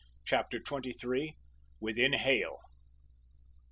[0.25, 1.37] CHAPTER TWENTY THREE.
[1.79, 2.57] WITHIN HAIL.